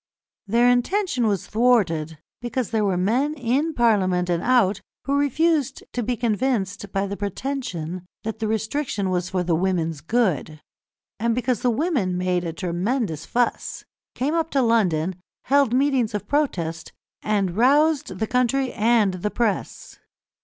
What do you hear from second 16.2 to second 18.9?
protest, and roused the country